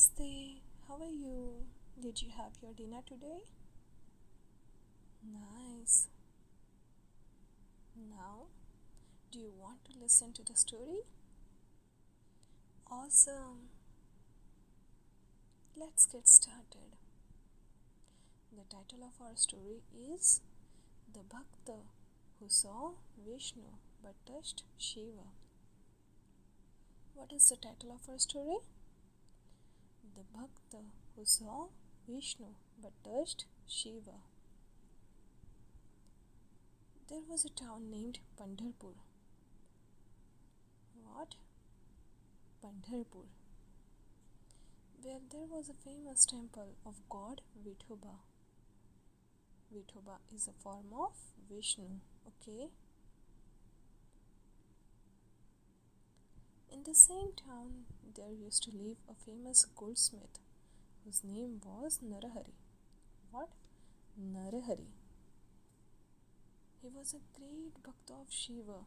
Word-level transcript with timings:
Namaste. 0.00 0.60
How 0.88 0.94
are 0.94 1.10
you? 1.10 1.66
Did 2.00 2.22
you 2.22 2.28
have 2.34 2.52
your 2.62 2.72
dinner 2.72 3.00
today? 3.06 3.42
Nice. 5.22 6.08
Now, 7.94 8.46
do 9.30 9.38
you 9.38 9.52
want 9.58 9.84
to 9.84 9.92
listen 10.00 10.32
to 10.32 10.42
the 10.42 10.54
story? 10.56 11.02
Awesome. 12.90 13.68
Let's 15.76 16.06
get 16.06 16.26
started. 16.26 16.96
The 18.50 18.64
title 18.74 19.04
of 19.04 19.20
our 19.20 19.36
story 19.36 19.82
is 19.94 20.40
The 21.12 21.20
Bhakta 21.20 21.80
Who 22.38 22.48
Saw 22.48 22.92
Vishnu 23.28 23.76
but 24.02 24.14
Touched 24.26 24.62
Shiva. 24.78 25.28
What 27.14 27.32
is 27.34 27.50
the 27.50 27.56
title 27.56 27.92
of 27.92 28.08
our 28.08 28.18
story? 28.18 28.60
The 30.16 30.22
Bhakta 30.34 30.84
Who 31.14 31.24
Saw 31.24 31.68
Vishnu 32.08 32.46
but 32.82 32.92
Touched 33.04 33.44
Shiva. 33.66 34.18
There 37.08 37.22
was 37.28 37.44
a 37.44 37.48
town 37.48 37.90
named 37.90 38.18
Pandharpur. 38.38 38.94
What? 41.04 41.36
Pandharpur. 42.62 43.26
Where 45.02 45.20
there 45.30 45.46
was 45.46 45.68
a 45.68 45.74
famous 45.74 46.24
temple 46.24 46.74
of 46.84 47.00
god 47.08 47.42
Vithoba. 47.64 48.16
Vithoba 49.72 50.18
is 50.34 50.48
a 50.48 50.52
form 50.62 50.92
of 50.92 51.12
Vishnu, 51.48 52.00
okay? 52.26 52.68
In 56.72 56.84
the 56.84 56.94
same 56.94 57.32
town, 57.36 57.84
there 58.16 58.30
used 58.30 58.62
to 58.62 58.70
live 58.70 58.96
a 59.10 59.14
famous 59.14 59.64
goldsmith 59.76 60.38
whose 61.04 61.22
name 61.24 61.60
was 61.64 61.98
Narahari. 61.98 62.54
What? 63.30 63.48
Narahari. 64.18 64.86
He 66.80 66.88
was 66.88 67.12
a 67.12 67.38
great 67.38 67.82
Bhakta 67.82 68.14
of 68.14 68.32
Shiva. 68.32 68.86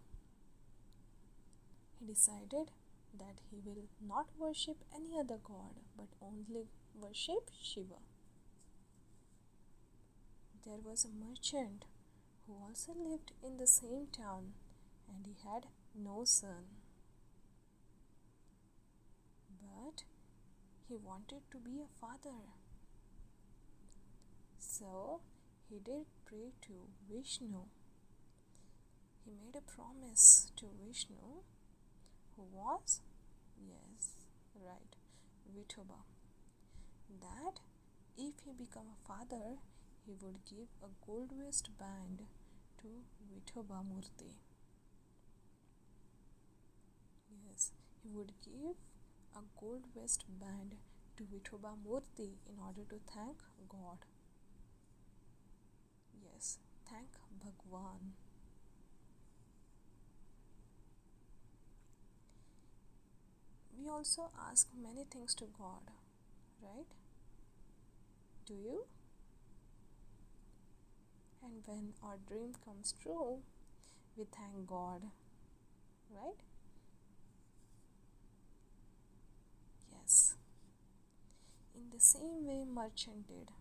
He 2.00 2.06
decided 2.06 2.72
that 3.18 3.42
he 3.52 3.60
will 3.64 3.84
not 4.02 4.28
worship 4.40 4.78
any 4.96 5.20
other 5.20 5.38
god 5.44 5.82
but 5.96 6.08
only 6.22 6.68
worship 6.96 7.50
Shiva. 7.62 8.00
There 10.66 10.80
was 10.82 11.06
a 11.06 11.10
merchant 11.10 11.86
who 12.48 12.56
also 12.64 12.94
lived 12.94 13.34
in 13.44 13.58
the 13.58 13.68
same 13.68 14.08
town 14.08 14.54
and 15.08 15.26
he 15.28 15.36
had 15.48 15.68
no 15.94 16.24
son. 16.26 16.83
But 19.64 20.04
he 20.88 20.96
wanted 20.96 21.42
to 21.52 21.58
be 21.58 21.80
a 21.82 22.00
father. 22.00 22.38
So 24.60 25.22
he 25.70 25.80
did 25.80 26.06
pray 26.26 26.52
to 26.64 26.90
Vishnu. 27.10 27.66
He 29.24 29.32
made 29.32 29.56
a 29.56 29.62
promise 29.62 30.52
to 30.58 30.66
Vishnu 30.86 31.44
who 32.36 32.44
was? 32.52 33.02
Yes, 33.58 34.16
right, 34.56 34.96
Vithoba. 35.56 36.04
That 37.22 37.62
if 38.18 38.34
he 38.46 38.52
become 38.52 38.88
a 38.92 39.08
father, 39.08 39.58
he 40.06 40.14
would 40.22 40.46
give 40.50 40.68
a 40.84 40.90
gold 41.06 41.32
wristband 41.38 42.24
to 42.82 42.88
Vithoba 43.30 43.84
Murti. 43.84 44.34
Yes, 47.48 47.72
he 48.02 48.10
would 48.10 48.34
give 48.44 48.76
a 49.36 49.42
gold 49.60 49.84
wristband 49.96 50.76
to 51.18 51.24
Vithoba 51.24 51.76
Murti 51.86 52.38
in 52.48 52.60
order 52.60 52.84
to 52.90 53.00
thank 53.14 53.38
God. 53.70 54.00
Yes, 56.24 56.60
thank 56.90 57.10
Bhagwan. 57.44 58.14
we 63.84 63.90
also 63.90 64.30
ask 64.50 64.68
many 64.82 65.04
things 65.04 65.36
to 65.36 65.46
God, 65.58 65.92
right? 66.62 66.86
Do 68.46 68.54
you? 68.54 68.86
And 71.44 71.62
when 71.66 71.94
our 72.02 72.18
dream 72.28 72.54
comes 72.64 72.94
true, 73.02 73.40
we 74.16 74.26
thank 74.26 74.68
God, 74.68 75.02
right? 76.10 76.40
Yes. 79.92 80.36
In 81.76 81.83
the 81.94 82.00
same 82.00 82.48
way, 82.48 82.66
merchant 82.66 83.28
did. 83.28 83.52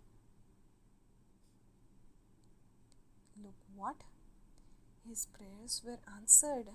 Look 3.42 3.56
what? 3.76 3.96
His 5.06 5.26
prayers 5.26 5.82
were 5.84 5.98
answered. 6.16 6.68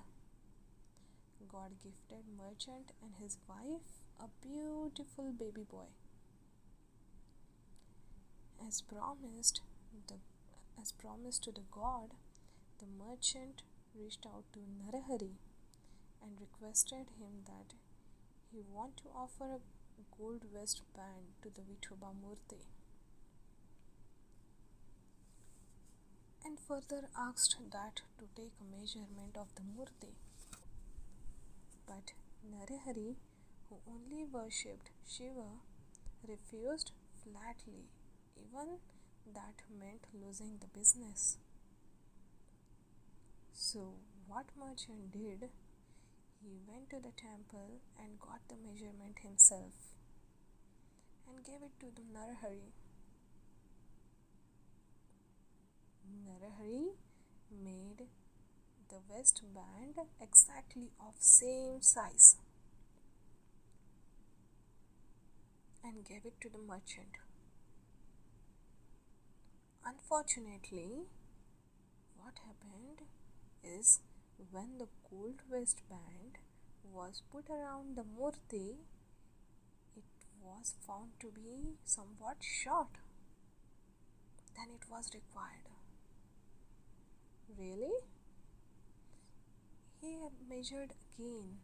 God 1.52 1.72
gifted 1.84 2.26
merchant 2.38 2.92
and 3.02 3.14
his 3.20 3.38
wife 3.48 4.04
a 4.20 4.28
beautiful 4.46 5.32
baby 5.32 5.64
boy. 5.64 5.88
As 8.66 8.82
promised, 8.82 9.62
the 10.08 10.16
as 10.80 10.92
promised 10.92 11.44
to 11.46 11.52
the 11.52 11.66
god, 11.72 12.12
the 12.80 12.86
merchant 12.86 13.64
reached 13.96 14.26
out 14.28 14.44
to 14.54 14.60
Narahari 14.60 15.38
and 16.22 16.40
requested 16.40 17.08
him 17.20 17.46
that 17.46 17.74
he 18.52 18.62
want 18.72 18.98
to 18.98 19.04
offer 19.16 19.46
a 19.46 19.77
gold 20.18 20.44
wristband 20.54 21.34
to 21.42 21.50
the 21.50 21.62
Vithoba 21.62 22.14
Murti. 22.14 22.62
And 26.46 26.60
further 26.60 27.10
asked 27.18 27.58
that 27.72 28.02
to 28.20 28.26
take 28.36 28.54
a 28.62 28.64
measurement 28.80 29.36
of 29.36 29.48
the 29.56 29.62
Murti. 29.62 30.14
But 31.86 32.14
Narahari, 32.46 33.16
who 33.70 33.78
only 33.88 34.24
worshipped 34.24 34.92
Shiva, 35.08 35.62
refused 36.28 36.92
flatly, 37.24 37.86
even 38.36 38.80
that 39.34 39.62
meant 39.80 40.06
losing 40.14 40.58
the 40.60 40.68
business. 40.68 41.38
So, 43.54 43.96
what 44.28 44.46
merchant 44.58 45.12
did? 45.12 45.50
He 46.42 46.60
went 46.68 46.90
to 46.92 46.98
the 46.98 47.12
temple 47.16 47.82
and 48.00 48.20
got 48.20 48.42
the 48.48 48.56
measurement 48.56 49.20
himself 49.22 49.74
and 51.28 51.44
gave 51.44 51.62
it 51.62 51.80
to 51.80 51.88
the 51.94 52.02
Narahari. 52.02 52.72
Narahari 56.26 56.96
made 57.52 58.08
the 58.90 59.00
waistband 59.10 59.96
exactly 60.22 60.92
of 61.00 61.16
same 61.20 61.82
size 61.82 62.38
and 65.84 66.06
gave 66.06 66.26
it 66.26 66.40
to 66.42 66.50
the 66.50 66.58
merchant. 66.58 67.18
Unfortunately, 69.86 71.08
what 72.18 72.40
happened 72.46 73.08
is 73.64 74.00
when 74.52 74.78
the 74.78 74.88
gold 75.10 75.42
waistband 75.50 76.38
was 76.94 77.22
put 77.32 77.50
around 77.50 77.96
the 77.96 78.04
murti, 78.04 78.78
it 79.96 80.04
was 80.42 80.76
found 80.86 81.12
to 81.20 81.32
be 81.32 81.78
somewhat 81.84 82.38
short 82.42 83.00
than 84.56 84.68
it 84.76 84.90
was 84.90 85.12
required. 85.14 85.70
Really? 87.58 87.94
He 90.02 90.18
measured 90.48 90.94
again. 91.18 91.58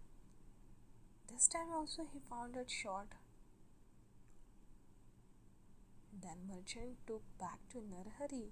This 1.31 1.47
time 1.47 1.71
also 1.73 2.03
he 2.11 2.19
found 2.29 2.55
it 2.57 2.69
short. 2.69 3.09
Then 6.21 6.47
merchant 6.47 6.97
took 7.07 7.23
back 7.39 7.59
to 7.71 7.77
Narhari 7.79 8.51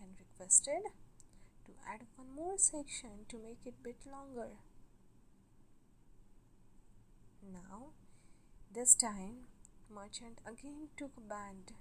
and 0.00 0.16
requested 0.18 0.82
to 1.66 1.72
add 1.86 2.02
one 2.16 2.34
more 2.34 2.56
section 2.56 3.26
to 3.28 3.36
make 3.36 3.58
it 3.66 3.82
bit 3.82 3.96
longer. 4.10 4.50
Now, 7.42 7.90
this 8.72 8.94
time, 8.94 9.48
merchant 9.92 10.40
again 10.46 10.88
took 10.96 11.10
a 11.16 11.20
band 11.20 11.72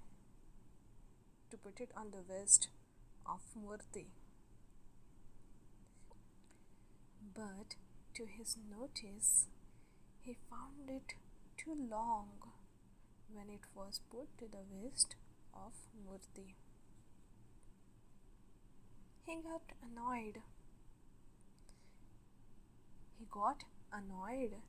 to 1.51 1.57
put 1.57 1.79
it 1.79 1.91
on 1.95 2.11
the 2.11 2.23
wrist 2.27 2.69
of 3.27 3.41
Murti. 3.55 4.07
But 7.33 7.75
to 8.15 8.25
his 8.25 8.57
notice, 8.57 9.47
he 10.21 10.37
found 10.49 10.89
it 10.89 11.13
too 11.57 11.75
long 11.75 12.29
when 13.31 13.49
it 13.49 13.65
was 13.75 13.99
put 14.09 14.35
to 14.39 14.45
the 14.45 14.63
wrist 14.71 15.15
of 15.53 15.73
Murti. 15.95 16.55
He 19.25 19.35
got 19.35 19.61
annoyed. 19.83 20.41
He 23.17 23.25
got 23.29 23.63
annoyed 23.91 24.61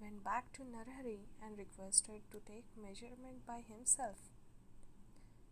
went 0.00 0.22
back 0.24 0.52
to 0.52 0.62
Narhari 0.62 1.20
and 1.42 1.58
requested 1.58 2.20
to 2.30 2.38
take 2.46 2.64
measurement 2.80 3.46
by 3.46 3.62
himself 3.68 4.16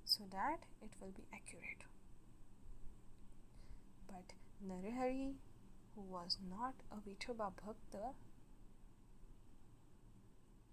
so 0.05 0.25
that 0.31 0.59
it 0.83 0.91
will 1.01 1.13
be 1.17 1.25
accurate. 1.33 1.85
But 4.07 4.35
Narahari, 4.67 5.35
who 5.95 6.03
was 6.03 6.37
not 6.49 6.75
a 6.93 6.97
Vithoba 6.97 7.53
Bhakta, 7.65 8.13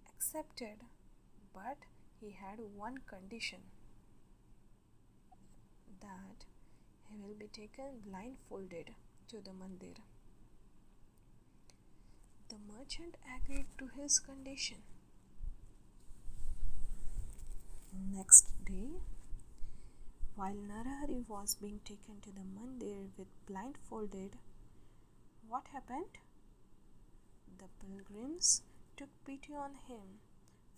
accepted, 0.10 0.84
but 1.54 1.78
he 2.20 2.32
had 2.32 2.60
one 2.76 3.00
condition 3.08 3.60
that 6.02 6.46
he 7.12 7.20
will 7.22 7.36
be 7.36 7.48
taken 7.48 8.00
blindfolded 8.06 8.92
to 9.28 9.42
the 9.42 9.52
mandir. 9.52 9.98
The 12.50 12.58
merchant 12.68 13.18
agreed 13.36 13.68
to 13.78 13.88
his 13.88 14.20
condition. 14.20 14.78
Next 18.14 18.52
day, 18.66 19.02
while 20.36 20.56
Narahari 20.56 21.28
was 21.28 21.56
being 21.56 21.80
taken 21.86 22.22
to 22.22 22.32
the 22.32 22.46
mandir 22.56 23.10
with 23.18 23.28
blindfolded, 23.46 24.38
what 25.48 25.68
happened? 25.74 26.18
The 27.58 27.68
pilgrims 27.80 28.62
took 28.96 29.10
pity 29.26 29.54
on 29.54 29.76
him 29.88 30.20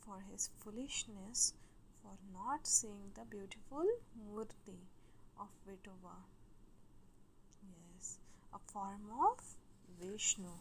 for 0.01 0.21
his 0.31 0.49
foolishness 0.59 1.53
for 2.01 2.17
not 2.33 2.67
seeing 2.67 3.11
the 3.15 3.25
beautiful 3.25 3.85
murti 4.17 4.79
of 5.43 5.49
Vithoba. 5.67 6.15
Yes, 7.95 8.17
a 8.53 8.59
form 8.71 9.09
of 9.27 9.39
Vishnu. 10.01 10.53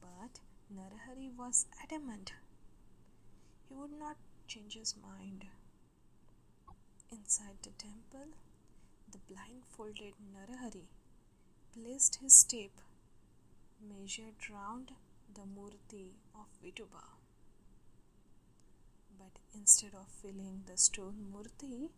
But 0.00 0.40
Narahari 0.76 1.30
was 1.36 1.66
adamant. 1.82 2.32
He 3.68 3.74
would 3.74 3.92
not 3.98 4.16
change 4.46 4.74
his 4.74 4.94
mind. 5.02 5.46
Inside 7.10 7.58
the 7.62 7.70
temple, 7.70 8.28
the 9.10 9.18
blindfolded 9.28 10.14
Narahari 10.34 10.86
placed 11.74 12.16
his 12.16 12.44
tape, 12.44 12.80
measured 13.80 14.48
round 14.50 14.92
the 15.34 15.42
murti 15.56 16.10
of 16.34 16.46
Vithoba. 16.62 17.04
But 19.18 19.38
instead 19.54 19.94
of 19.94 20.08
filling 20.08 20.62
the 20.66 20.76
stone 20.76 21.26
murti, 21.34 21.90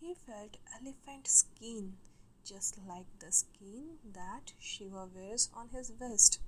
he 0.00 0.14
felt 0.14 0.56
elephant 0.74 1.28
skin 1.28 1.92
just 2.44 2.78
like 2.88 3.06
the 3.18 3.30
skin 3.30 3.98
that 4.14 4.52
Shiva 4.58 5.06
wears 5.14 5.50
on 5.54 5.68
his 5.68 5.90
vest. 5.90 6.40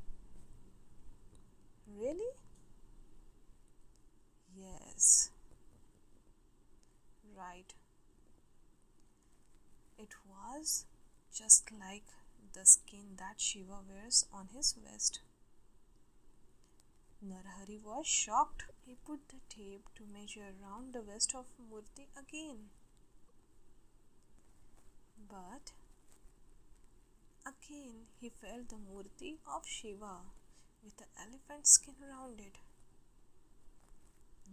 Really? 1.87 2.33
Yes. 4.57 5.31
Right. 7.37 7.75
It 9.99 10.15
was 10.27 10.87
just 11.33 11.71
like 11.73 12.05
the 12.55 12.65
skin 12.65 13.17
that 13.19 13.41
Shiva 13.41 13.81
wears 13.89 14.27
on 14.33 14.49
his 14.55 14.73
vest. 14.73 15.21
Narhari 17.25 17.81
was 17.83 18.07
shocked. 18.07 18.65
He 18.85 18.97
put 18.97 19.29
the 19.29 19.41
tape 19.49 19.87
to 19.95 20.03
measure 20.13 20.53
around 20.61 20.93
the 20.93 21.03
vest 21.03 21.35
of 21.35 21.47
Murti 21.71 22.09
again. 22.19 22.71
But 25.29 25.73
again 27.47 28.07
he 28.21 28.29
felt 28.29 28.69
the 28.69 28.77
Murti 28.77 29.39
of 29.47 29.67
Shiva 29.67 30.17
with 30.83 30.97
the 30.97 31.05
elephant 31.19 31.67
skin 31.67 31.95
around 32.03 32.41
it. 32.41 32.59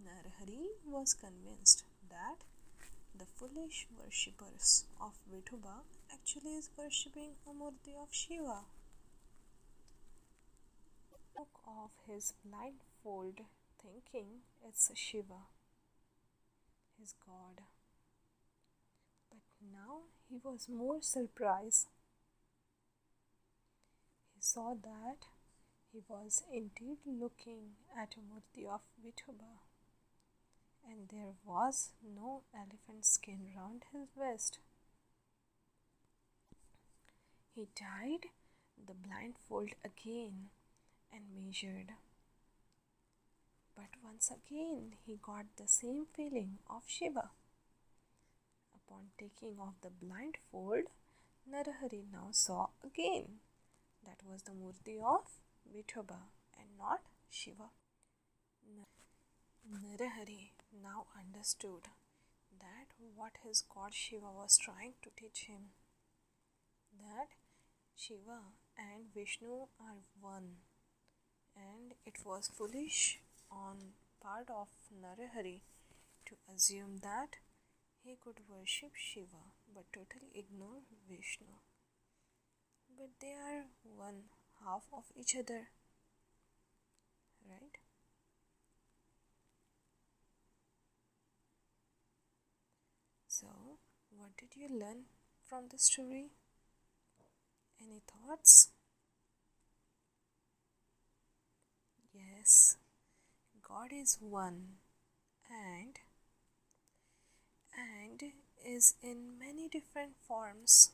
Narahari 0.03 0.67
was 0.85 1.13
convinced 1.13 1.83
that 2.09 2.43
the 3.17 3.25
foolish 3.25 3.87
worshippers 3.97 4.85
of 5.01 5.13
Vithoba 5.31 5.81
actually 6.13 6.57
is 6.57 6.69
worshipping 6.77 7.31
a 7.45 7.53
Murti 7.53 7.95
of 8.01 8.09
Shiva. 8.11 8.61
Took 11.35 11.59
off 11.67 11.91
his 12.07 12.33
blindfold, 12.45 13.41
thinking 13.81 14.41
it's 14.65 14.91
Shiva, 14.95 15.47
his 16.99 17.13
god. 17.25 17.63
Now 19.61 20.01
he 20.29 20.37
was 20.43 20.67
more 20.69 21.01
surprised. 21.01 21.87
He 24.35 24.41
saw 24.41 24.73
that 24.73 25.27
he 25.91 26.01
was 26.07 26.43
indeed 26.51 26.97
looking 27.05 27.75
at 27.97 28.15
a 28.15 28.21
murti 28.21 28.65
of 28.67 28.81
Vithoba, 29.03 29.59
and 30.87 31.09
there 31.09 31.33
was 31.45 31.91
no 32.03 32.43
elephant 32.53 33.05
skin 33.05 33.51
round 33.55 33.83
his 33.91 34.07
waist. 34.15 34.59
He 37.55 37.67
tied 37.75 38.29
the 38.87 38.93
blindfold 38.93 39.71
again 39.83 40.49
and 41.11 41.23
measured. 41.35 41.91
But 43.75 43.89
once 44.03 44.31
again 44.31 44.93
he 45.05 45.17
got 45.21 45.45
the 45.57 45.67
same 45.67 46.05
feeling 46.15 46.59
of 46.69 46.83
Shiva. 46.87 47.31
Upon 48.89 49.11
taking 49.19 49.59
off 49.59 49.75
the 49.81 49.91
blindfold, 49.91 50.85
Narahari 51.47 52.05
now 52.11 52.29
saw 52.31 52.69
again 52.83 53.39
that 54.03 54.23
was 54.25 54.41
the 54.43 54.51
murti 54.53 54.97
of 54.97 55.25
Vithoba 55.71 56.17
and 56.57 56.69
not 56.75 57.01
Shiva. 57.29 57.69
Narahari 59.71 60.53
now 60.81 61.05
understood 61.15 61.83
that 62.59 62.87
what 63.15 63.33
his 63.43 63.61
god 63.61 63.93
Shiva 63.93 64.31
was 64.31 64.57
trying 64.57 64.93
to 65.03 65.11
teach 65.15 65.41
him 65.45 65.69
that 66.99 67.27
Shiva 67.95 68.39
and 68.75 69.13
Vishnu 69.13 69.67
are 69.79 70.01
one 70.19 70.55
and 71.55 71.93
it 72.07 72.25
was 72.25 72.47
foolish 72.47 73.19
on 73.51 73.93
part 74.19 74.49
of 74.49 74.67
Narahari 74.91 75.61
to 76.25 76.35
assume 76.53 76.97
that 77.03 77.35
he 78.09 78.15
could 78.15 78.39
worship 78.49 78.93
Shiva 78.95 79.43
but 79.71 79.85
totally 79.93 80.31
ignore 80.33 80.81
Vishnu. 81.07 81.45
But 82.97 83.09
they 83.21 83.33
are 83.33 83.65
one 83.83 84.23
half 84.65 84.85
of 84.91 85.03
each 85.15 85.35
other, 85.35 85.67
right? 87.47 87.77
So, 93.27 93.47
what 94.09 94.35
did 94.37 94.55
you 94.55 94.67
learn 94.67 95.05
from 95.47 95.67
the 95.71 95.77
story? 95.77 96.31
Any 97.79 98.01
thoughts? 98.07 98.71
Yes, 102.11 102.77
God 103.61 103.91
is 103.93 104.17
one 104.19 104.79
and 105.47 105.99
and 107.79 108.31
is 108.65 108.95
in 109.01 109.39
many 109.39 109.67
different 109.67 110.13
forms. 110.27 110.91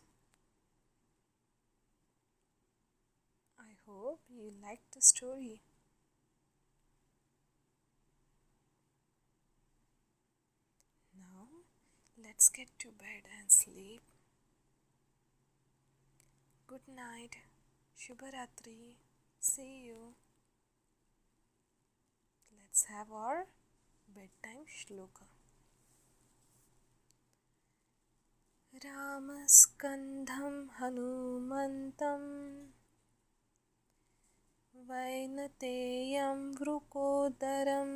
I 3.60 3.74
hope 3.88 4.22
you 4.30 4.52
liked 4.64 4.94
the 4.94 5.02
story. 5.02 5.62
Now 11.18 11.48
let's 12.24 12.50
get 12.50 12.68
to 12.80 12.88
bed 12.88 13.30
and 13.40 13.52
sleep. 13.52 14.02
Good 16.68 16.88
night. 16.88 17.38
Shubharatri. 17.98 18.98
See 19.40 19.86
you. 19.86 20.16
Let's 22.52 22.86
have 22.86 23.12
our 23.12 23.46
bedtime 24.14 24.66
shloka. 24.68 25.35
रामस्कन्धं 28.84 30.56
हनुमन्तं 30.78 32.24
वैनतेयं 34.90 36.42
वृकोदरं 36.60 37.94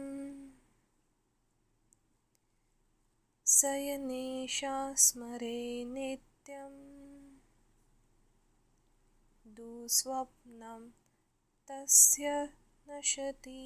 सयनेशा 3.56 4.76
स्मरे 5.08 5.60
नित्यं 5.94 6.78
दुःस्वप्नं 9.60 10.88
तस्य 11.72 12.32
नशति 12.90 13.66